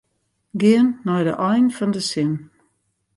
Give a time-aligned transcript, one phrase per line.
[0.59, 2.33] Gean nei it ein fan de sin.